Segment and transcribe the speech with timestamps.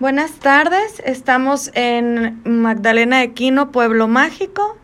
[0.00, 4.76] Buenas tardes, estamos en Magdalena de Quino, Pueblo Mágico.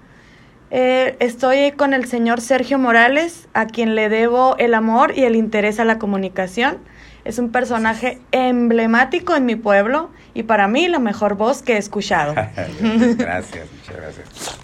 [0.70, 5.34] Eh, estoy con el señor Sergio Morales, a quien le debo el amor y el
[5.34, 6.78] interés a la comunicación.
[7.24, 11.78] Es un personaje emblemático en mi pueblo y para mí la mejor voz que he
[11.78, 12.34] escuchado.
[13.16, 14.58] gracias, muchas gracias.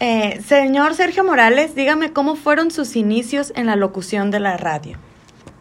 [0.00, 4.98] Eh, señor Sergio Morales, dígame cómo fueron sus inicios en la locución de la radio.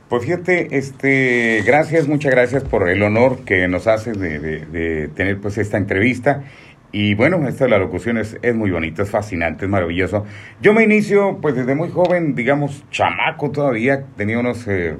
[0.10, 5.40] Pues fíjate, este, gracias, muchas gracias por el honor que nos hace de, de, tener
[5.40, 6.44] pues esta entrevista.
[6.92, 10.24] Y bueno, esta de la locución es, es, muy bonita, es fascinante, es maravilloso.
[10.62, 14.96] Yo me inicio pues desde muy joven, digamos, chamaco todavía, tenía unos, eh,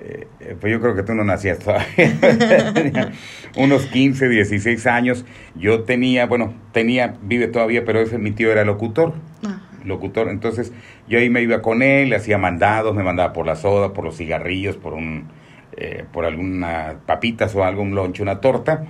[0.00, 3.12] eh, pues yo creo que tú no nacías todavía,
[3.56, 5.24] unos 15, 16 años.
[5.54, 9.14] Yo tenía, bueno, tenía, vive todavía, pero ese mi tío era locutor.
[9.46, 10.28] Ah locutor.
[10.28, 10.72] Entonces
[11.08, 14.04] yo ahí me iba con él, le hacía mandados, me mandaba por la soda, por
[14.04, 15.28] los cigarrillos, por un
[15.74, 18.84] eh, por alguna papitas o algo, un lonche, una torta.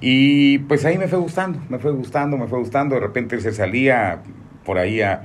[0.00, 2.96] Y pues ahí me fue gustando, me fue gustando, me fue gustando.
[2.96, 4.22] De repente se salía
[4.64, 5.22] por ahí a,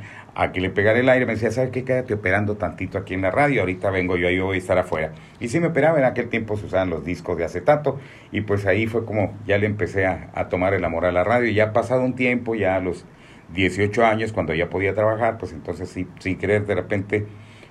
[0.53, 1.25] que le pegara el aire.
[1.25, 1.83] Me decía, ¿sabes qué?
[1.83, 3.61] Quédate operando tantito aquí en la radio.
[3.61, 5.11] Ahorita vengo yo, ahí voy a estar afuera.
[5.41, 7.99] Y sí me operaba, en aquel tiempo se usaban los discos de acetato.
[8.31, 11.25] Y pues ahí fue como ya le empecé a, a tomar el amor a la
[11.25, 11.49] radio.
[11.49, 13.05] Y ya ha pasado un tiempo, ya los
[13.53, 17.25] 18 años, cuando ya podía trabajar, pues entonces sí, sin querer de repente,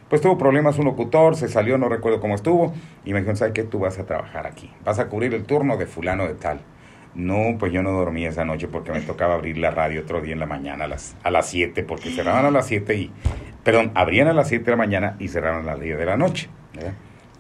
[0.08, 2.72] pues tuvo problemas un locutor, se salió, no recuerdo cómo estuvo,
[3.04, 3.64] y me dijo, ¿sabes qué?
[3.64, 6.60] Tú vas a trabajar aquí, vas a cubrir el turno de fulano de tal.
[7.14, 10.32] No, pues yo no dormí esa noche porque me tocaba abrir la radio otro día
[10.32, 13.10] en la mañana a las, a las 7, porque cerraban a las 7 y,
[13.64, 16.16] perdón, abrían a las 7 de la mañana y cerraron a las 10 de la
[16.16, 16.48] noche.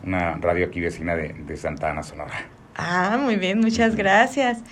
[0.04, 2.34] Una radio aquí vecina de, de Santa Ana, Sonora.
[2.76, 4.62] Ah, muy bien, muchas gracias.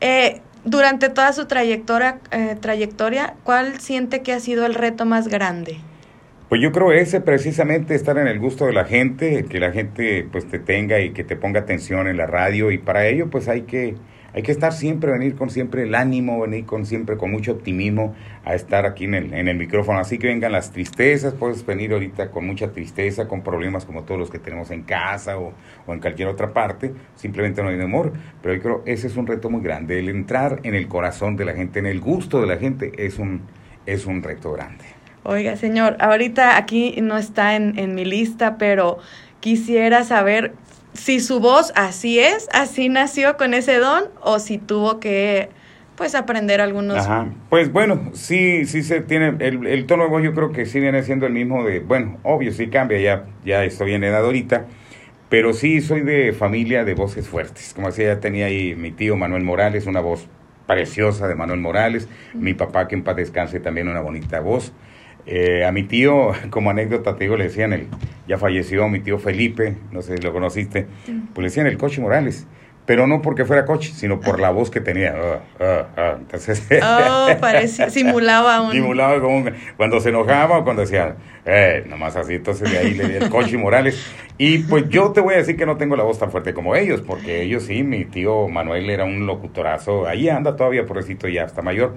[0.00, 5.28] Eh, durante toda su trayectoria, eh, trayectoria, ¿cuál siente que ha sido el reto más
[5.28, 5.78] grande?
[6.48, 10.26] Pues yo creo ese precisamente estar en el gusto de la gente, que la gente
[10.32, 13.48] pues te tenga y que te ponga atención en la radio y para ello pues
[13.48, 13.94] hay que
[14.32, 18.14] hay que estar siempre, venir con siempre el ánimo, venir con siempre con mucho optimismo
[18.44, 19.98] a estar aquí en el, en el micrófono.
[19.98, 24.20] Así que vengan las tristezas, puedes venir ahorita con mucha tristeza, con problemas como todos
[24.20, 25.52] los que tenemos en casa o,
[25.86, 28.12] o en cualquier otra parte, simplemente no hay amor.
[28.42, 31.44] Pero yo creo ese es un reto muy grande, el entrar en el corazón de
[31.44, 33.42] la gente, en el gusto de la gente, es un,
[33.86, 34.84] es un reto grande.
[35.22, 38.98] Oiga, señor, ahorita aquí no está en, en mi lista, pero
[39.40, 40.54] quisiera saber
[40.94, 45.50] si su voz así es, así nació con ese don, o si tuvo que
[45.96, 47.06] pues aprender algunos.
[47.50, 50.80] Pues bueno, sí, sí se tiene, el, el, tono de voz yo creo que sí
[50.80, 54.64] viene siendo el mismo de, bueno, obvio, sí cambia, ya, ya estoy en edad ahorita,
[55.28, 57.72] pero sí soy de familia de voces fuertes.
[57.74, 60.26] Como decía, ya tenía ahí mi tío Manuel Morales, una voz
[60.66, 64.72] preciosa de Manuel Morales, mi papá que en paz descanse también una bonita voz.
[65.26, 67.88] Eh, a mi tío, como anécdota, te digo, le decían, el,
[68.26, 72.00] ya falleció mi tío Felipe, no sé si lo conociste, pues le decían el Coche
[72.00, 72.46] Morales.
[72.86, 75.14] Pero no porque fuera coche, sino por la voz que tenía.
[75.14, 78.72] Uh, uh, entonces, oh, parecía, simulaba un...
[78.72, 79.44] Simulaba como
[79.76, 81.14] cuando se enojaba o cuando decía,
[81.44, 84.04] eh, nomás así, entonces de ahí le di el coche Morales.
[84.38, 86.74] Y pues yo te voy a decir que no tengo la voz tan fuerte como
[86.74, 91.44] ellos, porque ellos sí, mi tío Manuel era un locutorazo, ahí anda todavía, pobrecito, ya
[91.44, 91.94] está mayor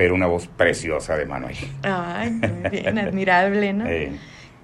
[0.00, 1.56] pero una voz preciosa de Manuel.
[1.82, 3.84] Ay, muy bien, admirable, ¿no?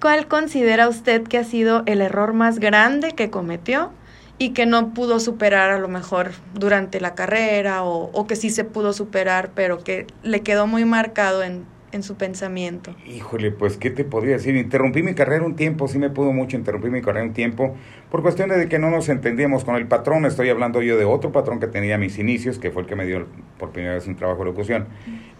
[0.01, 3.91] ¿Cuál considera usted que ha sido el error más grande que cometió
[4.39, 8.49] y que no pudo superar a lo mejor durante la carrera o, o que sí
[8.49, 12.95] se pudo superar, pero que le quedó muy marcado en en su pensamiento?
[13.05, 14.55] Híjole, pues, ¿qué te podría decir?
[14.55, 17.75] Interrumpí mi carrera un tiempo, sí me pudo mucho interrumpir mi carrera un tiempo,
[18.11, 20.25] por cuestiones de que no nos entendíamos con el patrón.
[20.25, 23.05] Estoy hablando yo de otro patrón que tenía mis inicios, que fue el que me
[23.05, 23.25] dio
[23.57, 24.87] por primera vez un trabajo de locución.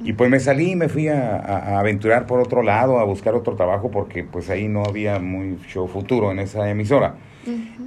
[0.03, 3.55] Y pues me salí y me fui a, aventurar por otro lado, a buscar otro
[3.55, 7.15] trabajo, porque pues ahí no había mucho futuro en esa emisora.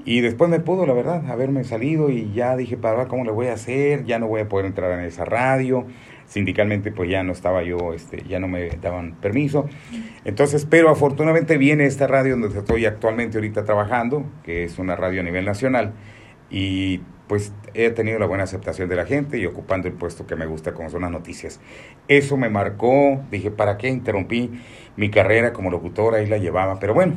[0.07, 3.49] Y después me pudo, la verdad, haberme salido y ya dije, para ¿cómo le voy
[3.49, 4.05] a hacer?
[4.07, 5.87] Ya no voy a poder entrar en esa radio
[6.31, 9.69] sindicalmente pues ya no estaba yo, este, ya no me daban permiso.
[10.25, 15.21] Entonces, pero afortunadamente viene esta radio donde estoy actualmente ahorita trabajando, que es una radio
[15.21, 15.93] a nivel nacional,
[16.49, 20.37] y pues he tenido la buena aceptación de la gente y ocupando el puesto que
[20.37, 21.61] me gusta como son las noticias.
[22.07, 24.53] Eso me marcó, dije, ¿para qué interrumpí
[24.97, 26.23] mi carrera como locutora?
[26.23, 27.15] y la llevaba, pero bueno,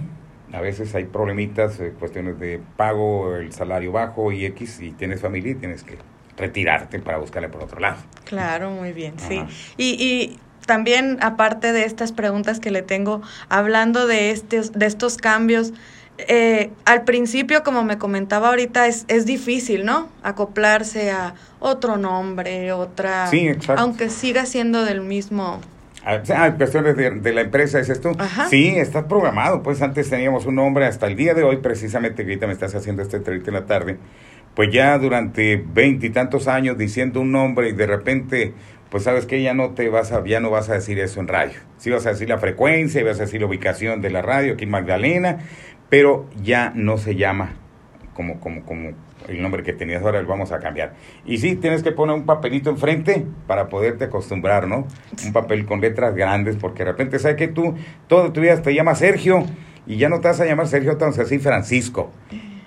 [0.52, 5.22] a veces hay problemitas, eh, cuestiones de pago, el salario bajo y X, y tienes
[5.22, 5.98] familia y tienes que
[6.38, 7.98] retirarte para buscarle por otro lado.
[8.26, 9.44] Claro, muy bien, sí.
[9.78, 15.18] Y, y también, aparte de estas preguntas que le tengo, hablando de estos, de estos
[15.18, 15.74] cambios,
[16.18, 20.10] eh, al principio, como me comentaba ahorita, es, es difícil, ¿no?
[20.22, 23.28] Acoplarse a otro nombre, otra...
[23.28, 23.82] Sí, exacto.
[23.82, 25.60] Aunque siga siendo del mismo...
[26.06, 28.12] Ah, cuestiones de, de, la empresa, dices tú.
[28.50, 29.64] Sí, está programado.
[29.64, 32.76] Pues antes teníamos un nombre hasta el día de hoy, precisamente, que ahorita me estás
[32.76, 33.98] haciendo este entrevista en la tarde
[34.56, 38.54] pues ya durante veintitantos años diciendo un nombre y de repente
[38.94, 41.28] pues sabes que ya no te vas a, ya no vas a decir eso en
[41.28, 41.56] radio.
[41.78, 44.54] Sí vas a decir la frecuencia, y vas a decir la ubicación de la radio
[44.54, 45.40] aquí en Magdalena,
[45.90, 47.56] pero ya no se llama
[48.14, 48.92] como, como, como
[49.28, 50.94] el nombre que tenías ahora, lo vamos a cambiar.
[51.26, 54.86] Y sí, tienes que poner un papelito enfrente para poderte acostumbrar, ¿no?
[55.26, 57.74] Un papel con letras grandes, porque de repente sabes que tú,
[58.08, 59.44] toda tu vida te llamas Sergio,
[59.88, 62.12] y ya no te vas a llamar Sergio, te vas a decir Francisco.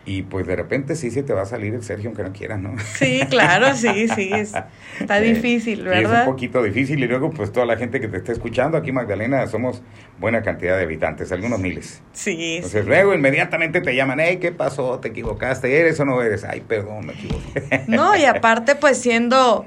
[0.07, 2.61] Y pues de repente sí se te va a salir el Sergio, aunque no quieras,
[2.61, 2.77] ¿no?
[2.95, 4.31] Sí, claro, sí, sí.
[4.33, 6.23] está difícil, ¿verdad?
[6.23, 7.03] es un poquito difícil.
[7.03, 9.83] Y luego, pues toda la gente que te está escuchando aquí, Magdalena, somos
[10.21, 12.03] buena cantidad de habitantes, algunos miles.
[12.13, 12.57] Sí.
[12.57, 15.01] Entonces luego inmediatamente te llaman, hey, ¿qué pasó?
[15.01, 15.77] ¿Te equivocaste?
[15.77, 16.45] ¿Eres o no eres?
[16.45, 17.83] Ay, perdón, me equivoqué.
[17.89, 19.67] No, y aparte, pues siendo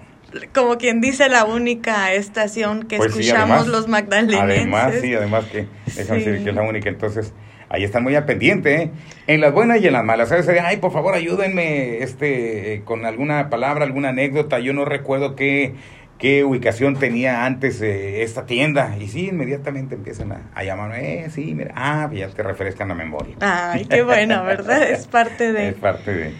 [0.54, 4.40] como quien dice la única estación que pues escuchamos los magdalenenses.
[4.40, 6.90] Además, sí, además que, déjame decir que es la única.
[6.90, 7.34] Entonces
[7.70, 8.92] ahí están muy al pendiente, ¿eh?
[9.28, 10.32] En las buenas y en las malas.
[10.32, 14.60] A veces, ay, por favor, ayúdenme este, con alguna palabra, alguna anécdota.
[14.60, 15.76] Yo no recuerdo qué,
[16.18, 18.96] qué ubicación tenía antes eh, esta tienda.
[19.00, 22.96] Y sí, inmediatamente empiezan a, a llamarme, eh, sí, mira, ah, ya te refrescan la
[22.96, 23.36] memoria.
[23.40, 24.90] Ay, qué bueno, ¿verdad?
[24.90, 25.70] es parte de...
[25.70, 26.34] Es parte de...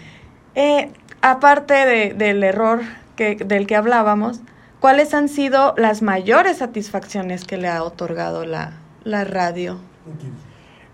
[0.56, 0.88] Eh,
[1.22, 2.80] aparte de, del error
[3.16, 4.40] que, del que hablábamos,
[4.80, 8.72] ¿cuáles han sido las mayores satisfacciones que le ha otorgado la,
[9.04, 9.78] la radio?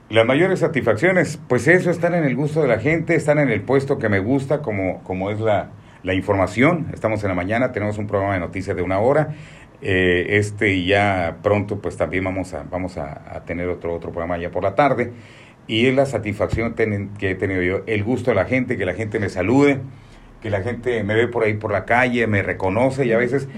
[0.09, 3.63] Las mayores satisfacciones, pues eso, están en el gusto de la gente, están en el
[3.63, 5.71] puesto que me gusta, como, como es la,
[6.05, 6.87] la información.
[6.95, 9.35] Estamos en la mañana, tenemos un programa de noticias de una hora.
[9.83, 14.39] Eh, este y ya pronto, pues también vamos a, vamos a, tener otro, otro programa
[14.39, 15.13] ya por la tarde.
[15.67, 16.75] Y es la satisfacción
[17.19, 19.81] que he tenido yo, el gusto de la gente, que la gente me salude,
[20.41, 23.49] que la gente me ve por ahí por la calle, me reconoce y a veces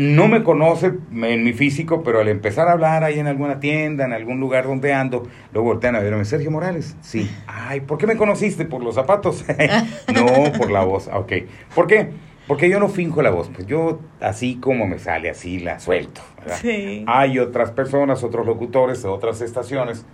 [0.00, 4.06] no me conoce en mi físico, pero al empezar a hablar ahí en alguna tienda,
[4.06, 7.30] en algún lugar donde ando, luego voltean a verme, Sergio Morales, sí.
[7.46, 8.64] Ay, ¿por qué me conociste?
[8.64, 9.44] ¿Por los zapatos?
[10.14, 11.32] no, por la voz, ok.
[11.74, 12.08] ¿Por qué?
[12.48, 16.22] Porque yo no finjo la voz, pues yo así como me sale, así la suelto.
[16.62, 17.04] Sí.
[17.06, 20.06] Hay otras personas, otros locutores otras estaciones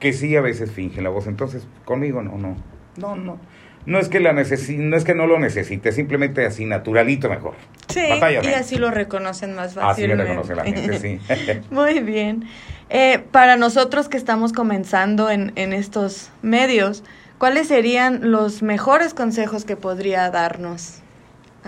[0.00, 2.56] que sí a veces fingen la voz, entonces conmigo no, no,
[2.96, 3.38] no, no
[3.86, 7.54] no es que la necesi no es que no lo necesite, simplemente así naturalito mejor.
[7.96, 10.22] Sí, y así lo reconocen más fácilmente.
[10.22, 11.20] Así lo reconoce la gente, sí.
[11.70, 12.44] Muy bien.
[12.88, 17.04] Eh, para nosotros que estamos comenzando en, en estos medios,
[17.38, 21.02] ¿cuáles serían los mejores consejos que podría darnos?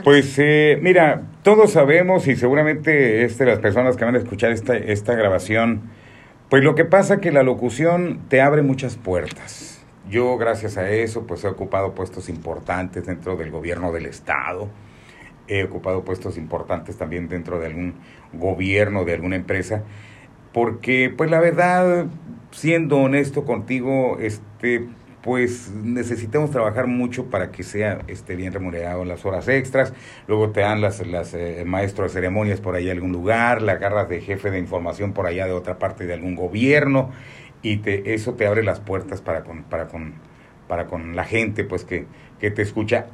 [0.04, 4.76] Pues eh, mira, todos sabemos y seguramente este, las personas que van a escuchar esta,
[4.76, 5.90] esta grabación,
[6.48, 9.78] pues lo que pasa es que la locución te abre muchas puertas
[10.10, 14.69] yo, gracias a eso, pues he ocupado puestos importantes dentro del gobierno del Estado.
[15.48, 17.94] He ocupado puestos importantes también dentro de algún
[18.32, 19.82] gobierno, de alguna empresa.
[20.52, 22.06] Porque, pues la verdad,
[22.50, 24.88] siendo honesto contigo, este,
[25.22, 29.92] pues necesitamos trabajar mucho para que sea esté bien remunerado las horas extras.
[30.26, 34.08] Luego te dan las, las eh, maestros de ceremonias por ahí algún lugar, la agarras
[34.08, 37.10] de jefe de información por allá de otra parte de algún gobierno
[37.62, 40.14] y te, eso te abre las puertas para con, para con,
[40.68, 42.06] para con la gente pues que,
[42.40, 43.06] que te escucha.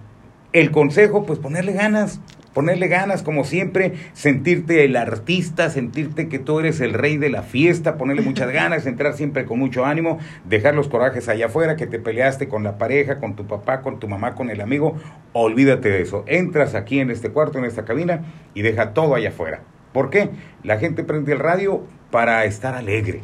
[0.55, 2.21] El consejo, pues ponerle ganas,
[2.53, 7.43] ponerle ganas como siempre, sentirte el artista, sentirte que tú eres el rey de la
[7.43, 11.89] fiesta, ponerle muchas ganas, entrar siempre con mucho ánimo, dejar los corajes allá afuera, que
[11.89, 14.97] te peleaste con la pareja, con tu papá, con tu mamá, con el amigo,
[15.33, 16.23] olvídate de eso.
[16.29, 18.23] Entras aquí en este cuarto, en esta cabina
[18.55, 19.63] y deja todo allá afuera.
[19.93, 20.31] ¿Por qué?
[20.63, 23.23] La gente prende el radio para estar alegre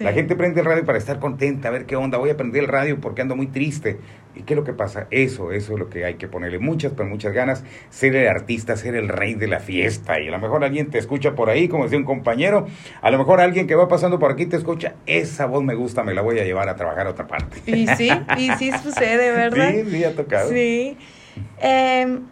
[0.00, 2.18] la gente prende el radio para estar contenta, a ver qué onda.
[2.18, 3.98] Voy a prender el radio porque ando muy triste.
[4.36, 5.06] ¿Y qué es lo que pasa?
[5.10, 7.62] Eso, eso es lo que hay que ponerle muchas, pero muchas ganas.
[7.90, 10.20] Ser el artista, ser el rey de la fiesta.
[10.20, 12.66] Y a lo mejor alguien te escucha por ahí, como decía un compañero.
[13.00, 14.94] A lo mejor alguien que va pasando por aquí te escucha.
[15.06, 17.62] Esa voz me gusta, me la voy a llevar a trabajar a otra parte.
[17.66, 19.70] Y sí, y sí sucede, ¿verdad?
[19.72, 20.48] Sí, sí, ha tocado.
[20.50, 20.96] Sí.
[21.60, 22.22] Em,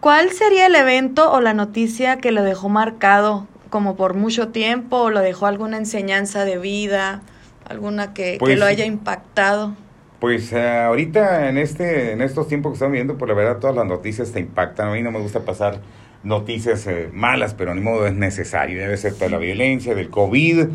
[0.00, 4.96] ¿Cuál sería el evento o la noticia que lo dejó marcado como por mucho tiempo
[4.98, 7.22] o lo dejó alguna enseñanza de vida,
[7.66, 9.74] alguna que, pues lo haya impactado?
[10.20, 13.76] Pues eh, ahorita en este en estos tiempos que estamos viendo, pues la verdad todas
[13.76, 14.88] las noticias te impactan.
[14.88, 15.80] A mí no me gusta pasar
[16.24, 18.80] noticias eh, malas, pero ni modo es necesario.
[18.80, 20.66] Debe ser toda la violencia, del COVID,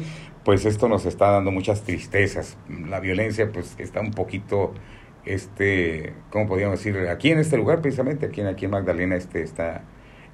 [0.45, 2.57] pues esto nos está dando muchas tristezas.
[2.87, 4.73] La violencia pues está un poquito,
[5.25, 6.97] este, ¿cómo podríamos decir?
[7.09, 9.83] Aquí en este lugar precisamente, aquí en, aquí en Magdalena, este, está,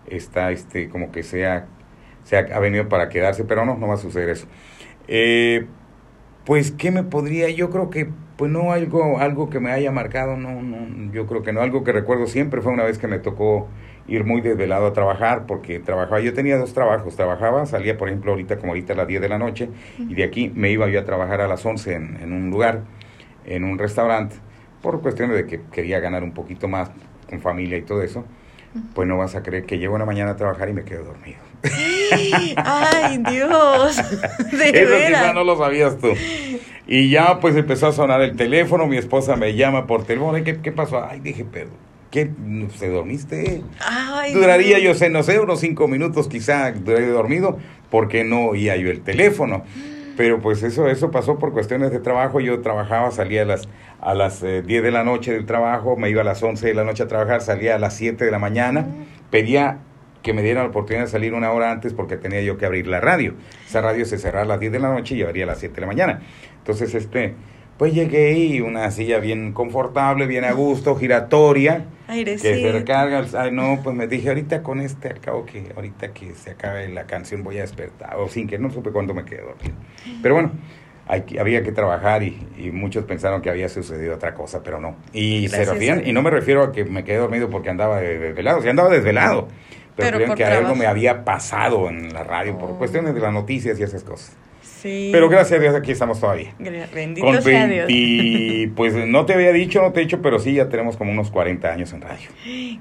[0.08, 1.68] está, este, como que sea
[2.24, 4.48] se ha, venido para quedarse, pero no, no va a suceder eso.
[5.08, 5.66] Eh,
[6.50, 7.52] pues, ¿qué me podría?
[7.52, 11.44] Yo creo que, pues no algo, algo que me haya marcado, no, no, yo creo
[11.44, 11.62] que no.
[11.62, 13.68] Algo que recuerdo siempre fue una vez que me tocó
[14.08, 18.32] ir muy desvelado a trabajar, porque trabajaba, yo tenía dos trabajos, trabajaba, salía por ejemplo
[18.32, 21.00] ahorita como ahorita a las 10 de la noche, y de aquí me iba yo
[21.00, 22.82] a trabajar a las 11 en, en un lugar,
[23.46, 24.38] en un restaurante,
[24.82, 26.90] por cuestiones de que quería ganar un poquito más
[27.30, 28.26] con familia y todo eso,
[28.94, 31.40] pues no vas a creer que llego una mañana a trabajar y me quedo dormido.
[32.58, 33.98] Ay, Dios.
[34.52, 35.22] De Eso veras.
[35.22, 36.10] quizá no lo sabías tú.
[36.88, 40.44] Y ya pues empezó a sonar el teléfono, mi esposa me llama por teléfono, "Ay,
[40.44, 41.04] ¿qué, qué pasó?
[41.04, 41.70] Ay, dije, pero,
[42.10, 42.32] ¿qué?
[42.78, 43.62] ¿Se dormiste?
[43.80, 44.82] Ay, Duraría Dios.
[44.82, 47.60] yo sé, no sé, unos cinco minutos quizá duraría dormido
[47.92, 49.64] porque no oía yo el teléfono.
[50.20, 52.42] Pero pues eso, eso pasó por cuestiones de trabajo.
[52.42, 53.70] Yo trabajaba, salía a las,
[54.02, 56.74] a las eh, 10 de la noche del trabajo, me iba a las 11 de
[56.74, 58.86] la noche a trabajar, salía a las 7 de la mañana,
[59.32, 59.78] pedía
[60.22, 62.86] que me dieran la oportunidad de salir una hora antes porque tenía yo que abrir
[62.88, 63.36] la radio.
[63.66, 65.60] Esa radio se cerraba a las 10 de la noche y yo abría a las
[65.60, 66.22] 7 de la mañana.
[66.58, 67.36] Entonces, este,
[67.78, 72.56] pues llegué y una silla bien confortable, bien a gusto, giratoria que Airecito.
[72.56, 76.34] se recarga, ay no, pues me dije ahorita con este, al cabo que ahorita que
[76.36, 79.42] se acabe la canción voy a despertar, o sin que no supe cuándo me quedé
[79.42, 79.76] dormido.
[80.22, 80.52] Pero bueno,
[81.08, 84.80] hay que- había que trabajar y, y muchos pensaron que había sucedido otra cosa, pero
[84.80, 84.96] no.
[85.14, 88.20] Y se refieren, y no me refiero a que me quedé dormido porque andaba de-
[88.20, 89.48] desvelado, sí andaba desvelado,
[89.96, 92.78] pero, Pero que algo me había pasado en la radio por Oh.
[92.78, 94.36] cuestiones de las noticias y esas cosas.
[94.82, 95.10] Sí.
[95.12, 96.54] Pero gracias a Dios aquí estamos todavía.
[96.94, 97.88] Bendito Con sea Dios.
[97.88, 101.12] 20, pues no te había dicho, no te he dicho, pero sí, ya tenemos como
[101.12, 102.30] unos 40 años en radio.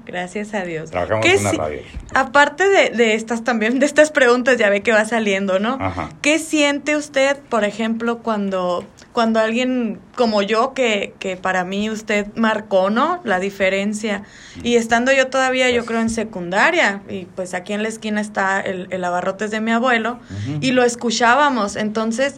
[0.05, 0.91] Gracias a Dios.
[0.91, 1.79] Trabajamos ¿Qué en una si- radio.
[2.13, 5.77] Aparte de, de estas también, de estas preguntas, ya ve que va saliendo, ¿no?
[5.79, 6.09] Ajá.
[6.21, 12.27] ¿Qué siente usted, por ejemplo, cuando, cuando alguien como yo, que, que para mí usted
[12.35, 13.21] marcó, ¿no?
[13.23, 14.23] La diferencia.
[14.63, 18.61] Y estando yo todavía, yo creo, en secundaria, y pues aquí en la esquina está
[18.61, 20.19] el, el abarrotes de mi abuelo,
[20.61, 22.35] y lo escuchábamos, entonces...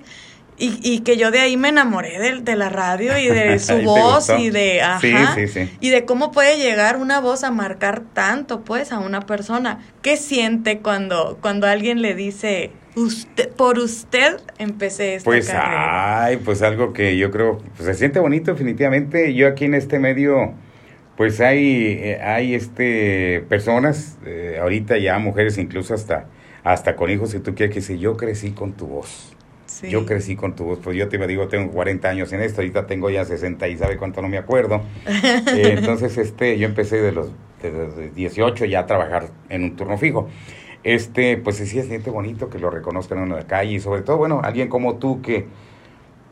[0.62, 3.74] Y, y que yo de ahí me enamoré de, de la radio y de su
[3.74, 5.70] ¿Y te voz y de, ajá, Sí, sí, sí.
[5.80, 9.80] y de cómo puede llegar una voz a marcar tanto, pues, a una persona.
[10.04, 16.24] ¿Qué siente cuando, cuando alguien le dice, usted, por usted empecé esta Pues, carrera?
[16.26, 19.34] ay, pues algo que yo creo, pues se siente bonito definitivamente.
[19.34, 20.54] Yo aquí en este medio,
[21.18, 26.28] pues hay, eh, hay este, personas, eh, ahorita ya mujeres incluso hasta,
[26.64, 29.36] hasta con hijos, si tú quieres, que dicen, yo crecí con tu voz.
[29.72, 29.90] Sí.
[29.90, 32.88] Yo crecí con tu voz, pues yo te digo, tengo 40 años en esto, ahorita
[32.88, 34.82] tengo ya 60 y sabe cuánto no me acuerdo.
[35.52, 37.30] Eh, entonces, este, yo empecé de los,
[37.62, 40.28] de los 18 ya a trabajar en un turno fijo.
[40.84, 44.18] Este, pues sí, se siente bonito que lo reconozcan en la calle y sobre todo,
[44.18, 45.46] bueno, alguien como tú que,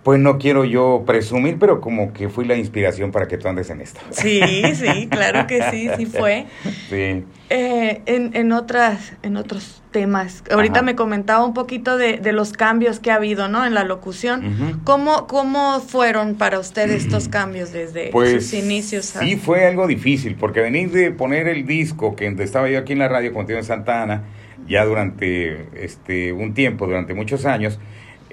[0.10, 3.70] pues no quiero yo presumir, pero como que fui la inspiración para que tú andes
[3.70, 4.00] en esto.
[4.10, 4.42] Sí,
[4.74, 6.48] sí, claro que sí, sí fue.
[6.90, 7.24] Sí.
[7.52, 10.44] Eh, en, en otras, en otros temas.
[10.50, 10.82] Ahorita Ajá.
[10.82, 13.64] me comentaba un poquito de, de los cambios que ha habido, ¿no?
[13.68, 14.82] En la locución.
[14.84, 19.16] ¿Cómo, ¿Cómo fueron para usted estos cambios desde Pues sus inicios?
[19.16, 22.94] a- sí fue algo difícil, porque venir de poner el disco que estaba yo aquí
[22.94, 24.24] en la radio contigo en Santa Ana,
[24.68, 27.80] ya durante este un tiempo, durante muchos años,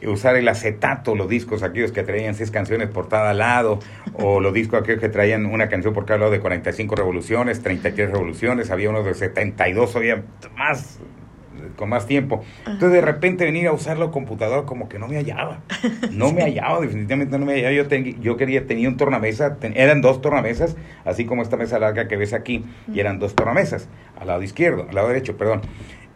[0.06, 3.78] usar el acetato, los discos aquellos que traían seis canciones por cada lado,
[4.14, 8.10] o los discos aquellos que traían una canción por cada lado de 45 revoluciones, 33
[8.10, 10.22] revoluciones, había unos de 72, había
[10.56, 10.98] más
[11.76, 12.42] con más tiempo.
[12.60, 15.60] Entonces de repente venir a usar la computadora como que no me hallaba.
[16.10, 17.72] No me hallaba, definitivamente no me hallaba.
[17.72, 21.78] Yo, ten- yo quería, tenía un tornamesa, ten- eran dos tornamesas, así como esta mesa
[21.78, 23.88] larga que ves aquí, y eran dos tornamesas,
[24.18, 25.62] al lado izquierdo, al lado derecho, perdón.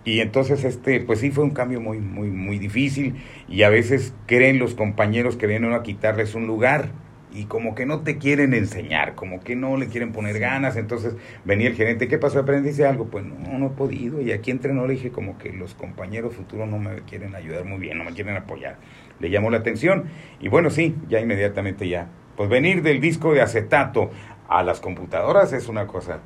[0.04, 3.16] Y entonces, este, pues sí fue un cambio muy, muy, muy difícil,
[3.48, 6.90] y a veces creen los compañeros que vienen a quitarles un lugar,
[7.32, 11.14] y como que no te quieren enseñar, como que no le quieren poner ganas, entonces
[11.44, 12.40] venía el gerente, ¿qué pasó?
[12.40, 13.06] ¿Aprendiste algo?
[13.06, 16.68] Pues no, no he podido, y aquí entrenó le dije como que los compañeros futuros
[16.68, 18.78] no me quieren ayudar muy bien, no me quieren apoyar.
[19.20, 20.06] Le llamó la atención,
[20.40, 22.08] y bueno, sí, ya inmediatamente ya.
[22.36, 24.10] Pues venir del disco de acetato
[24.48, 26.20] a las computadoras es una cosa,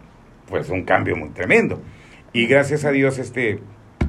[0.49, 1.83] pues un cambio muy tremendo.
[2.35, 3.61] Y gracias a Dios, este,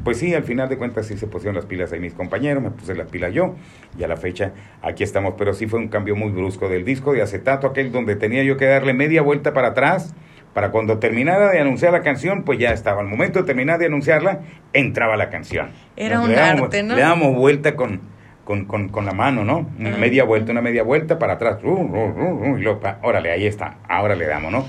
[0.04, 2.72] pues sí, al final de cuentas sí se pusieron las pilas ahí mis compañeros, me
[2.72, 3.56] puse la pila yo,
[3.98, 4.52] y a la fecha
[4.82, 8.16] aquí estamos, pero sí fue un cambio muy brusco del disco de acetato, aquel donde
[8.16, 10.14] tenía yo que darle media vuelta para atrás,
[10.56, 13.86] para cuando terminara de anunciar la canción, pues ya estaba, al momento de terminar de
[13.86, 14.40] anunciarla,
[14.74, 15.70] entraba la canción.
[15.96, 16.96] Era Nos un le damos- arte, ¿no?
[16.96, 18.00] Le damos vuelta con,
[18.44, 19.70] con, con, con la mano, ¿no?
[19.78, 23.78] Una media vuelta, una media vuelta para atrás, uh, uh, y luego, órale, ahí está,
[23.88, 24.66] ahora le damos, ¿no?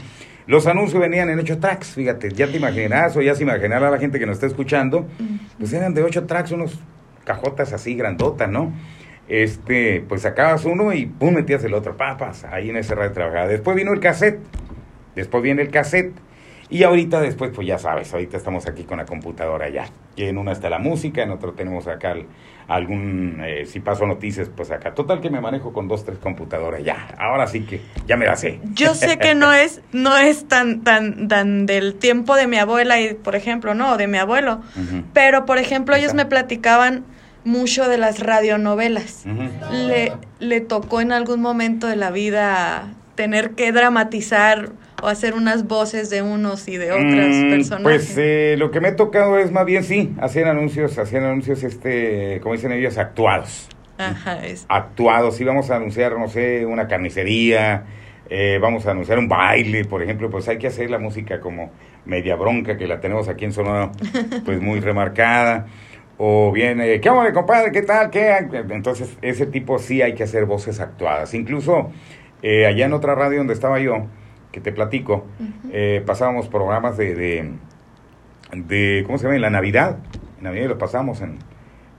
[0.46, 3.98] Los anuncios venían en ocho tracks, fíjate, ya te imaginarás o ya se imaginará la
[3.98, 5.06] gente que nos está escuchando,
[5.58, 6.78] pues eran de ocho tracks, unos
[7.24, 8.72] cajotas así grandotas, ¿no?
[9.28, 13.48] Este, pues sacabas uno y pum, metías el otro, papas, ahí en ese radio trabajaba.
[13.48, 14.38] Después vino el cassette,
[15.16, 16.12] después viene el cassette,
[16.68, 19.86] y ahorita después, pues ya sabes, ahorita estamos aquí con la computadora ya.
[20.16, 22.26] Y en una está la música, en otro tenemos acá el-
[22.68, 24.92] algún, eh, si paso noticias, pues acá.
[24.94, 27.14] Total que me manejo con dos, tres computadoras ya.
[27.18, 28.58] Ahora sí que ya me la sé.
[28.74, 33.00] Yo sé que no es, no es tan, tan, tan del tiempo de mi abuela
[33.00, 34.62] y, por ejemplo, no, de mi abuelo.
[35.12, 37.04] Pero, por ejemplo, ellos me platicaban
[37.44, 39.24] mucho de las radionovelas.
[39.70, 44.70] Le, le tocó en algún momento de la vida tener que dramatizar
[45.02, 47.82] o hacer unas voces de unos y de otras Mm, personas.
[47.82, 51.62] Pues eh, lo que me ha tocado es más bien sí, hacer anuncios, hacer anuncios,
[51.62, 53.68] este, como dicen ellos, actuados.
[53.98, 54.66] Ajá, es.
[54.68, 57.84] Actuados, si vamos a anunciar, no sé, una carnicería,
[58.28, 61.70] eh, vamos a anunciar un baile, por ejemplo, pues hay que hacer la música como
[62.04, 63.92] media bronca, que la tenemos aquí en Sonora,
[64.44, 65.66] pues muy remarcada.
[66.18, 67.70] O bien, eh, ¿qué hombre, compadre?
[67.72, 68.10] ¿Qué tal?
[68.10, 68.34] ¿Qué?
[68.70, 71.34] Entonces, ese tipo sí hay que hacer voces actuadas.
[71.34, 71.90] Incluso
[72.42, 74.06] eh, allá en otra radio donde estaba yo,
[74.56, 75.26] que te platico,
[75.70, 77.52] eh, pasábamos programas de, de,
[78.54, 79.36] de, ¿cómo se llama?
[79.36, 79.98] En la Navidad.
[80.38, 81.36] En Navidad los pasamos en,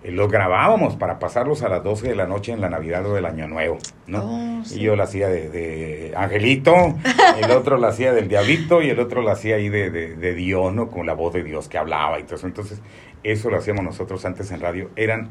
[0.03, 3.13] eh, los grabábamos para pasarlos a las 12 de la noche en la Navidad o
[3.13, 4.23] del Año Nuevo, ¿no?
[4.23, 4.79] Oh, sí.
[4.79, 6.73] Y yo la hacía de, de Angelito,
[7.43, 10.33] el otro la hacía del Diablito y el otro la hacía ahí de, de, de
[10.33, 10.89] Dios, ¿no?
[10.89, 12.47] Con la voz de Dios que hablaba y todo eso.
[12.47, 12.81] Entonces,
[13.21, 14.89] eso lo hacíamos nosotros antes en radio.
[14.95, 15.29] Eran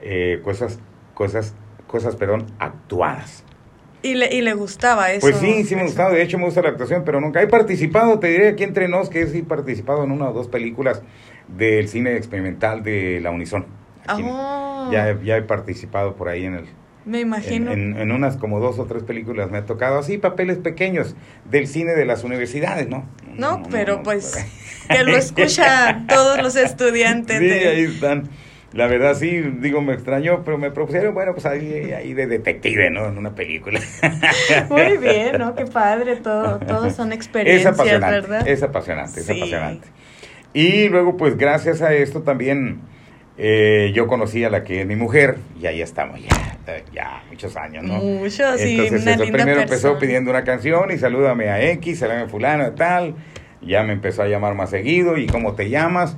[0.00, 0.80] eh, cosas,
[1.12, 1.54] cosas,
[1.86, 3.44] cosas, perdón, actuadas.
[4.02, 5.20] Y le, y le gustaba eso.
[5.20, 8.18] Pues sí, sí me gustaba, de hecho me gusta la actuación, pero nunca he participado,
[8.18, 11.02] te diré aquí entre nos que sí he participado en una o dos películas
[11.48, 13.66] del cine experimental de la Unison.
[14.08, 16.64] Oh, Ya, ya he participado por ahí en el,
[17.04, 17.70] me imagino.
[17.70, 21.68] en- en unas como dos o tres películas me ha tocado así papeles pequeños del
[21.68, 23.08] cine de las universidades, ¿no?
[23.36, 24.44] No, pero pues
[24.88, 27.38] que lo escuchan todos los estudiantes.
[27.38, 28.28] Sí, de- ahí están.
[28.72, 32.90] La verdad sí, digo, me extrañó, pero me propusieron, bueno, pues ahí, ahí de detective,
[32.90, 33.06] ¿no?
[33.06, 33.80] En una película.
[34.70, 35.54] Muy bien, ¿no?
[35.54, 38.48] Qué padre, todo, todos son Es experiencias, apasionante, ¿verdad?
[38.48, 39.32] es apasionante, es Sí.
[39.36, 39.88] apasionante.
[40.54, 42.80] Y luego, pues gracias a esto también
[43.38, 47.56] eh, yo conocí a la que es mi mujer y ahí estamos ya, ya muchos
[47.56, 47.94] años, ¿no?
[47.94, 49.62] Mucho, sí, Entonces una eso, linda primero persona.
[49.62, 53.14] empezó pidiendo una canción y salúdame a X, salúdame a fulano, tal.
[53.62, 56.16] Ya me empezó a llamar más seguido y cómo te llamas.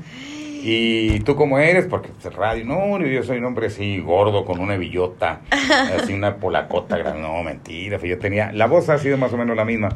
[0.67, 4.61] Y tú cómo eres, porque pues, radio, no, yo soy un hombre así gordo con
[4.61, 9.31] una billota, así una polacota grande, no, mentira, yo tenía, la voz ha sido más
[9.35, 9.91] o menos la misma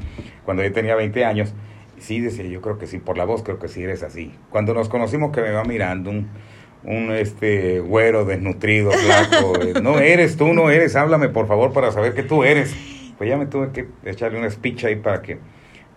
[0.44, 1.54] cuando yo tenía 20 años,
[1.96, 4.34] sí decía, yo creo que sí, por la voz creo que sí eres así.
[4.50, 6.28] Cuando nos conocimos que me va mirando un,
[6.84, 11.92] un este güero desnutrido, flaco, eh, no eres tú, no eres, háblame por favor para
[11.92, 12.76] saber que tú eres.
[13.16, 15.38] Pues ya me tuve que echarle una speech ahí para que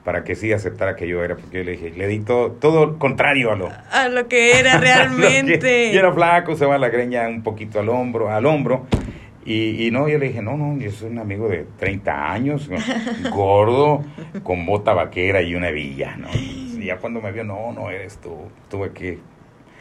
[0.04, 2.98] para que sí aceptara que yo era, porque yo le dije, le di todo, todo
[2.98, 5.92] contrario a lo, A lo que era realmente.
[5.92, 8.86] y era flaco, se va la greña un poquito al hombro, al hombro.
[9.44, 12.70] Y, y no, yo le dije, no, no, yo soy un amigo de 30 años,
[13.32, 14.04] gordo,
[14.44, 16.28] con bota vaquera y una hebilla, ¿no?
[16.34, 18.36] Y ya cuando me vio, no, no eres tú,
[18.70, 19.20] tuve que...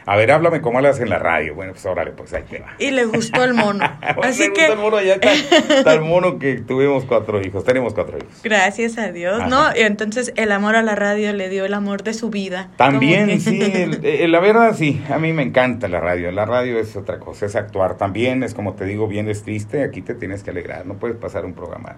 [0.07, 1.55] A ver, háblame como hablas en la radio.
[1.55, 2.69] Bueno, pues órale, pues ahí te va.
[2.79, 3.85] Y le gustó el mono.
[4.23, 8.41] Así me que, gusta el mono, ya mono que tuvimos cuatro hijos, tenemos cuatro hijos.
[8.43, 9.49] gracias a Dios, Ajá.
[9.49, 9.77] ¿no?
[9.77, 12.71] Y entonces el amor a la radio le dio el amor de su vida.
[12.77, 16.31] También, que- sí, el- eh, la verdad sí, a mí me encanta la radio.
[16.33, 17.97] La radio es otra cosa, es actuar.
[17.97, 20.87] También es como te digo, bien es triste, aquí te tienes que alegrar.
[20.87, 21.97] No puedes pasar un programa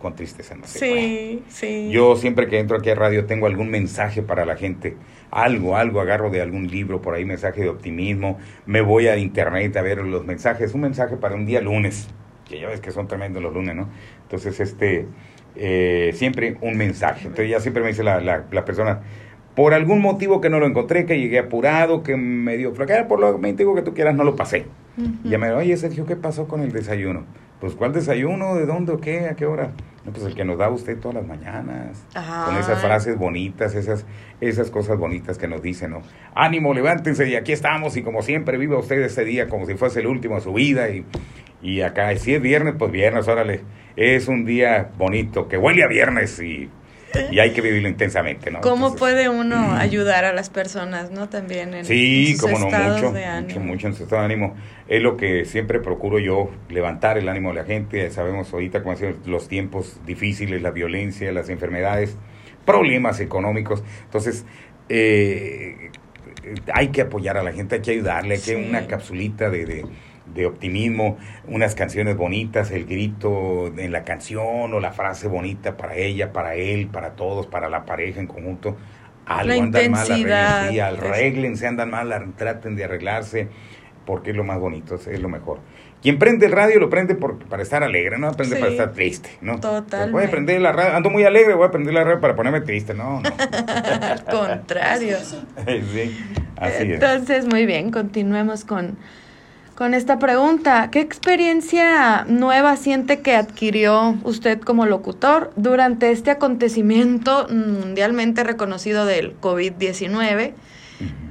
[0.00, 0.64] con tristeza, no.
[0.66, 1.88] Sí, sí.
[1.90, 4.96] Yo siempre que entro aquí a radio tengo algún mensaje para la gente,
[5.30, 9.76] algo, algo, agarro de algún libro por ahí, mensaje de optimismo, me voy a internet
[9.76, 12.08] a ver los mensajes, un mensaje para un día lunes,
[12.48, 13.88] que ya ves que son tremendos los lunes, ¿no?
[14.22, 15.06] Entonces, este,
[15.56, 17.28] eh, siempre un mensaje.
[17.28, 19.00] Entonces ya siempre me dice la, la, la persona,
[19.54, 23.18] por algún motivo que no lo encontré, que llegué apurado, que me dio flaquera, por
[23.18, 24.66] lo motivo que tú quieras, no lo pasé.
[24.96, 25.10] Ujú.
[25.24, 27.24] Y ya me oye Sergio, ¿qué pasó con el desayuno?
[27.60, 28.54] Pues, ¿cuál desayuno?
[28.54, 29.26] ¿De dónde o qué?
[29.26, 29.72] ¿A qué hora?
[30.08, 32.02] No, pues el que nos da usted todas las mañanas.
[32.14, 34.06] Con esas frases bonitas, esas,
[34.40, 36.02] esas cosas bonitas que nos dicen, ¿no?
[36.34, 40.00] Ánimo, levántense y aquí estamos y como siempre viva usted ese día como si fuese
[40.00, 41.04] el último de su vida y,
[41.60, 43.60] y acá, si es viernes, pues viernes, órale,
[43.96, 46.70] es un día bonito, que huele a viernes y,
[47.30, 48.60] y hay que vivirlo intensamente, ¿no?
[48.60, 51.28] ¿Cómo Entonces, puede uno ayudar a las personas, no?
[51.28, 53.60] También en, Sí, sus como no, mucho, de mucho, ánimo.
[53.60, 54.56] mucho en su estado de ánimo.
[54.88, 58.10] Es lo que siempre procuro yo, levantar el ánimo de la gente.
[58.10, 62.16] Sabemos ahorita cómo han sido los tiempos difíciles, la violencia, las enfermedades,
[62.64, 63.82] problemas económicos.
[64.04, 64.44] Entonces,
[64.88, 65.90] eh,
[66.72, 68.66] hay que apoyar a la gente, hay que ayudarle, hay que Sí.
[68.68, 69.84] una capsulita de, de,
[70.34, 75.96] de optimismo, unas canciones bonitas, el grito en la canción o la frase bonita para
[75.96, 78.76] ella, para él, para todos, para la pareja en conjunto.
[79.26, 80.58] Algo La andan mal, intensidad.
[80.60, 83.48] arreglen, sí, arréglense, andan mal, traten de arreglarse,
[84.06, 85.58] porque es lo más bonito, es, lo mejor.
[86.00, 88.60] Quien prende el radio lo prende por, para estar alegre, no prende Sí.
[88.60, 89.58] para estar triste, ¿no?
[89.58, 90.12] Totalmente.
[90.12, 92.60] Voy a prender la radio, ando muy alegre, voy a prender la radio para ponerme
[92.62, 93.28] triste, no, no.
[94.00, 95.16] Al contrario.
[95.26, 96.16] sí,
[96.56, 96.90] así es.
[96.94, 98.96] Entonces, muy bien, continuemos con,
[99.78, 100.90] con esta pregunta.
[100.90, 109.40] ¿Qué experiencia nueva siente que adquirió usted como locutor durante este acontecimiento mundialmente reconocido del
[109.40, 110.54] COVID-19?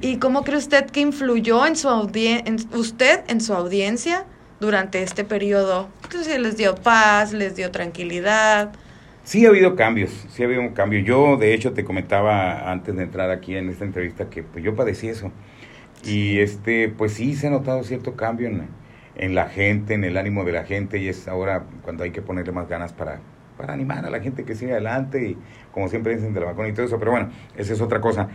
[0.00, 4.24] ¿Y cómo cree usted que influyó en su audien en usted en su audiencia
[4.60, 5.90] durante este periodo?
[6.04, 8.72] Entonces, ¿les dio paz, les dio tranquilidad?
[9.24, 11.00] Sí ha habido cambios, sí ha habido un cambio.
[11.00, 14.74] Yo, de hecho, te comentaba antes de entrar aquí en esta entrevista que pues, yo
[14.74, 15.30] padecí eso.
[16.08, 18.68] Y este, pues sí se ha notado cierto cambio en,
[19.16, 22.22] en la gente, en el ánimo de la gente, y es ahora cuando hay que
[22.22, 23.20] ponerle más ganas para,
[23.56, 25.38] para animar a la gente que siga adelante, y
[25.72, 28.28] como siempre dicen de la vacuna y todo eso, pero bueno, esa es otra cosa.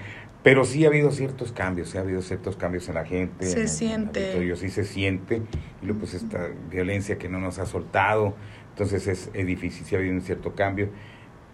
[0.44, 3.46] Pero sí ha habido ciertos cambios, sí ha habido ciertos cambios en la gente.
[3.46, 4.38] Se en, siente.
[4.38, 5.42] En sí se siente,
[5.82, 8.36] y luego pues esta violencia que no nos ha soltado,
[8.70, 10.90] entonces es, es difícil, sí ha habido un cierto cambio,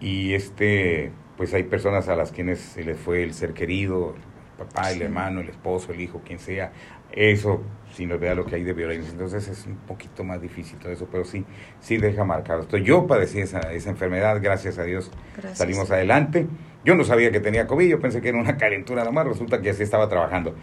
[0.00, 4.16] y este, pues hay personas a las quienes se les fue el ser querido,
[4.60, 6.72] papá, el hermano, el esposo, el hijo, quien sea,
[7.12, 9.10] eso si nos vea lo que hay de violencia.
[9.10, 11.44] Entonces es un poquito más difícil todo eso, pero sí,
[11.80, 12.62] sí deja marcado.
[12.62, 15.58] Entonces yo padecí esa, esa enfermedad, gracias a Dios Gracias.
[15.58, 16.46] salimos adelante.
[16.84, 19.60] Yo no sabía que tenía COVID, yo pensé que era una calentura nada más, resulta
[19.60, 20.54] que así estaba trabajando.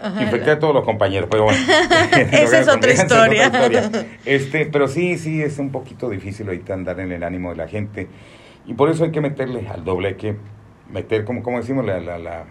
[0.00, 1.58] Ajá, Infecté a todos los compañeros, pero bueno.
[2.12, 3.90] Esa es otra historia.
[4.24, 7.68] Este, pero sí, sí, es un poquito difícil ahorita andar en el ánimo de la
[7.68, 8.06] gente.
[8.66, 10.36] Y por eso hay que meterle al doble, hay que
[10.90, 12.44] meter, como, como decimos, la, la, la,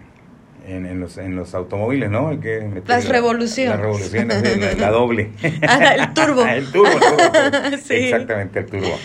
[0.70, 2.28] en, en, los, en los automóviles, ¿no?
[2.28, 3.72] Hay que Las la- revoluciones.
[3.74, 5.30] Las revoluciones, la, la doble.
[5.68, 6.44] Ah, el turbo.
[6.44, 7.00] el turbo, el
[7.70, 7.76] turbo.
[7.84, 7.94] Sí.
[7.94, 8.98] Exactamente, el turbo.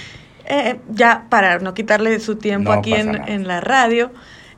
[0.47, 4.11] Eh, ya para no quitarle su tiempo No aquí en, en la radio,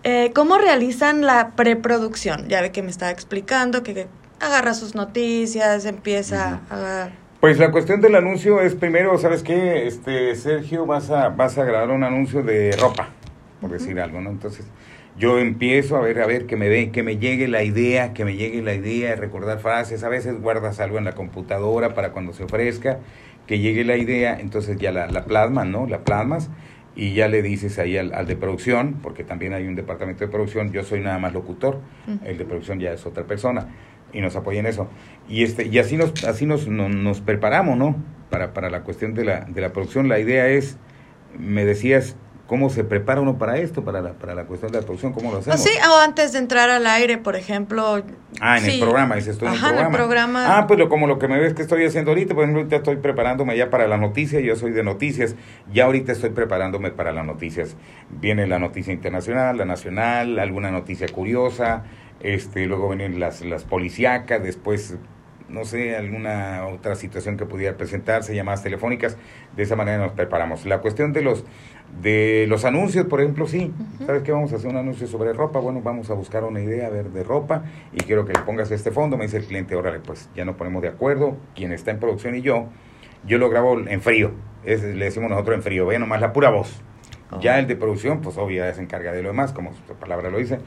[0.03, 2.47] eh, ¿cómo realizan la preproducción?
[2.49, 4.07] Ya ve que me estaba explicando que, que
[4.39, 7.09] agarra sus noticias, empieza a...
[7.39, 9.87] Pues la cuestión del anuncio es primero, ¿sabes qué?
[9.87, 13.09] Este, Sergio, vas a, vas a grabar un anuncio de ropa,
[13.61, 14.29] por decir algo, ¿no?
[14.31, 14.65] Entonces,
[15.17, 18.23] yo empiezo a ver, a ver, que me ve, que me llegue la idea, que
[18.25, 22.33] me llegue la idea, recordar frases, a veces guardas algo en la computadora para cuando
[22.33, 22.99] se ofrezca,
[23.47, 25.87] que llegue la idea, entonces ya la, la plasmas, ¿no?
[25.87, 26.49] La plasmas
[26.95, 30.31] y ya le dices ahí al, al de producción, porque también hay un departamento de
[30.31, 31.79] producción, yo soy nada más locutor,
[32.25, 33.67] el de producción ya es otra persona
[34.13, 34.87] y nos apoya en eso.
[35.27, 37.95] Y este y así nos así nos, no- nos preparamos, ¿no?
[38.29, 40.09] Para, para la cuestión de la, de la producción.
[40.09, 40.77] La idea es,
[41.37, 42.15] me decías,
[42.47, 45.13] ¿cómo se prepara uno para esto, para la, para la cuestión de la producción?
[45.13, 45.61] ¿Cómo lo hacemos?
[45.61, 48.01] sí, o antes de entrar al aire, por ejemplo.
[48.39, 48.71] Ah, en sí.
[48.71, 49.97] el programa, dices en Ajá, el programa.
[49.97, 50.57] programa.
[50.57, 52.77] Ah, pues lo, como lo que me ves que estoy haciendo ahorita, por ejemplo, ahorita
[52.77, 55.35] estoy preparándome ya para las noticias, yo soy de noticias,
[55.71, 57.75] ya ahorita estoy preparándome para las noticias.
[58.09, 61.83] Viene la noticia internacional, la nacional, alguna noticia curiosa,
[62.21, 64.97] este, luego vienen las, las policíacas, después,
[65.49, 69.17] no sé, alguna otra situación que pudiera presentarse, llamadas telefónicas,
[69.55, 70.65] de esa manera nos preparamos.
[70.65, 71.45] La cuestión de los
[72.01, 73.73] de los anuncios, por ejemplo, sí.
[74.05, 74.31] ¿Sabes qué?
[74.31, 75.59] Vamos a hacer un anuncio sobre ropa.
[75.59, 78.69] Bueno, vamos a buscar una idea a ver, de ropa y quiero que le pongas
[78.71, 79.17] este fondo.
[79.17, 81.37] Me dice el cliente, órale, pues ya nos ponemos de acuerdo.
[81.55, 82.67] Quien está en producción y yo,
[83.25, 84.31] yo lo grabo en frío.
[84.63, 85.85] Es, le decimos nosotros en frío.
[85.87, 86.81] Ve nomás la pura voz.
[87.41, 90.29] Ya el de producción, pues obvio, ya se encarga de lo demás, como su palabra
[90.29, 90.59] lo dice.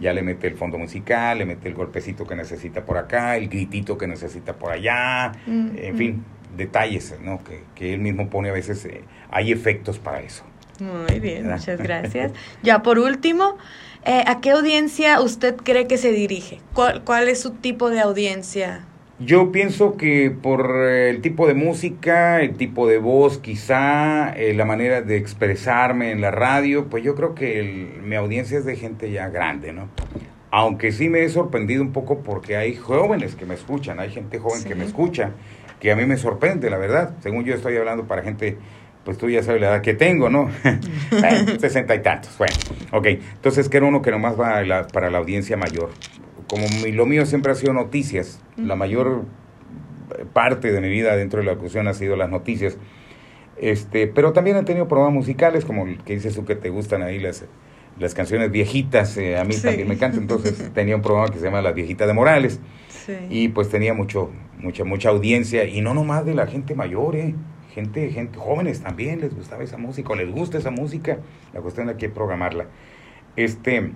[0.00, 3.48] Ya le mete el fondo musical, le mete el golpecito que necesita por acá, el
[3.48, 5.98] gritito que necesita por allá, Mm, en mm.
[5.98, 6.24] fin,
[6.56, 7.42] detalles, ¿no?
[7.42, 10.44] Que, que él mismo pone a veces, eh, hay efectos para eso.
[10.80, 11.58] Muy bien, ¿Verdad?
[11.58, 12.32] muchas gracias.
[12.62, 13.56] Ya por último,
[14.04, 16.60] eh, ¿a qué audiencia usted cree que se dirige?
[16.72, 18.84] ¿Cuál, cuál es su tipo de audiencia?
[19.24, 24.54] Yo pienso que por eh, el tipo de música, el tipo de voz, quizá eh,
[24.54, 28.64] la manera de expresarme en la radio, pues yo creo que el- mi audiencia es
[28.64, 29.88] de gente ya grande, ¿no?
[30.50, 34.38] Aunque sí me he sorprendido un poco porque hay jóvenes que me escuchan, hay gente
[34.38, 35.30] joven que me escucha,
[35.80, 37.14] que a mí me sorprende, la verdad.
[37.22, 38.56] Según yo estoy hablando para gente,
[39.04, 40.50] pues tú ya sabes la edad que tengo, ¿no?
[41.58, 42.54] Sesenta y tantos, bueno.
[42.92, 45.90] Ok, entonces que era uno que nomás va la- para la audiencia mayor.
[46.48, 48.76] Como mi- lo mío siempre ha sido noticias, la Ujú.
[48.76, 49.24] mayor
[50.32, 52.76] parte de mi vida dentro de la locución ha sido las noticias.
[53.56, 57.02] Este, pero también he tenido programas musicales, como el que dices tú que te gustan
[57.02, 57.44] ahí las,
[57.98, 59.62] las canciones viejitas, eh, a mí Sí.
[59.62, 63.14] también me encanta, entonces tenía un programa que se llama Las Viejitas de Morales, Sí.
[63.30, 67.34] y pues tenía mucho, mucha, mucha audiencia, y no nomás de la gente mayor, eh,
[67.72, 71.18] gente, gente, jóvenes también les gustaba esa música, o les gusta esa música,
[71.52, 72.66] la cuestión de que programarla.
[73.36, 73.92] Este,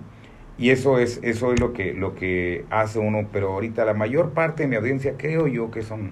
[0.59, 4.31] y eso es, eso es lo que, lo que hace uno, pero ahorita la mayor
[4.31, 6.11] parte de mi audiencia creo yo que son,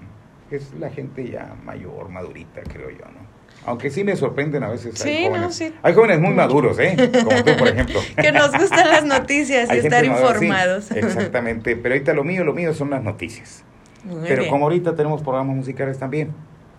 [0.50, 3.28] es la gente ya mayor, madurita, creo yo, ¿no?
[3.66, 5.04] Aunque sí me sorprenden a veces.
[5.04, 5.54] hay Sí, no, jóvenes.
[5.54, 5.74] sí.
[5.82, 6.96] Hay jóvenes muy maduros, ¿eh?
[7.24, 8.00] Como tú, por ejemplo.
[8.16, 10.90] Que nos gustan las noticias y Hay estar sí, informados.
[10.92, 11.76] exactamente.
[11.76, 13.64] Pero ahorita lo mío, lo mío son las noticias.
[14.04, 14.50] Muy Pero bien.
[14.50, 16.30] como ahorita tenemos programas musicales también.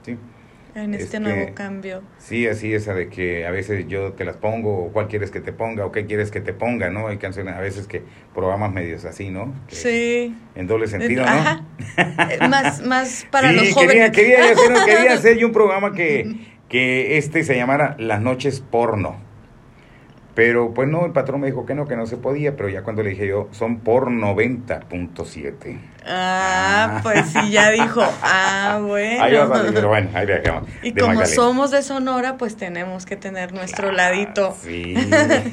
[0.03, 0.17] Sí,
[0.83, 2.01] En este, este, nuevo cambio.
[2.17, 5.41] sí así esa de que a veces yo te las pongo, o cuál quieres que
[5.41, 7.07] te ponga, o qué quieres que te ponga, ¿no?
[7.07, 8.01] Hay canciones a veces que
[8.33, 9.53] programas medios así, ¿no?
[9.67, 10.35] Que Sí.
[10.55, 11.31] En doble sentido, ¿no?
[11.31, 11.63] Ajá.
[11.97, 14.11] Eh, más, más para sí, los quería, jóvenes.
[14.11, 16.35] quería, hacer, quería hacer yo un programa que,
[16.69, 19.27] que este se llamara Las noches porno.
[20.35, 22.81] Pero pues no, el patrón me dijo que no, que no se podía, pero ya
[22.83, 25.77] cuando le dije yo, son por 90.7.
[26.05, 29.23] Ah, ah, pues sí, ya dijo, ah, bueno.
[29.23, 30.69] Ahí va pero bueno, ahí viajamos.
[30.81, 34.55] Y como somos de Sonora, pues tenemos que tener nuestro ladito.
[34.61, 34.95] Sí.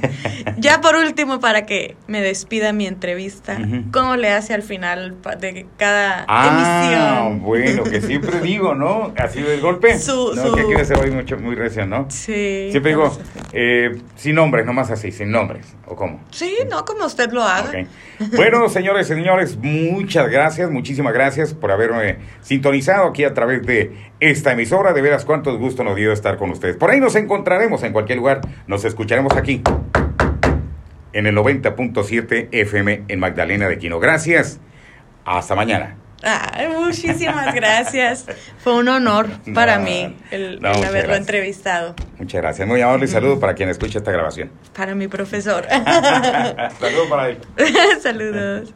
[0.56, 3.58] ya por último, para que me despida mi entrevista,
[3.92, 7.42] ¿cómo le hace al final de cada ah, emisión?
[7.42, 9.12] bueno, que siempre digo, ¿no?
[9.16, 9.98] Así de golpe.
[9.98, 10.54] Su, ¿no?
[10.54, 12.06] Que aquí se va mucho, muy recio, ¿no?
[12.08, 12.68] Sí.
[12.70, 13.16] Siempre digo,
[13.52, 16.20] eh, sin nombres, nomás así, sin nombres, ¿o cómo?
[16.30, 17.72] Sí, no, como usted lo haga.
[18.34, 20.35] Bueno, señores y señores, muchas gracias,
[20.70, 24.92] muchísimas gracias por haberme sintonizado aquí a través de esta emisora.
[24.92, 26.76] De veras, cuánto gusto nos dio estar con ustedes.
[26.76, 29.62] Por ahí nos encontraremos en cualquier lugar, nos escucharemos aquí
[31.12, 33.98] en el 90.7 FM en Magdalena de Quino.
[33.98, 34.60] Gracias,
[35.24, 35.96] hasta mañana.
[36.78, 38.26] muchísimas gracias.
[38.58, 41.94] Fue un honor para mí el, haberlo entrevistado.
[42.18, 42.68] Muchas gracias.
[42.68, 44.50] Muy amable y saludo para quien escucha esta grabación.
[44.74, 45.66] Para mi profesor.
[46.80, 47.38] Saludos para él.
[48.02, 48.74] Saludos.